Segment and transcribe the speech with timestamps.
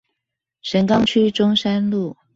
[0.63, 2.17] 神岡區中山路